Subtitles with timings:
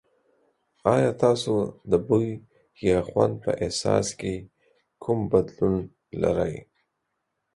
[0.93, 1.53] ایا تاسو
[1.91, 2.27] د بوی
[2.87, 4.35] یا خوند په احساس کې
[5.03, 5.75] کوم بدلون
[6.21, 6.55] لرئ؟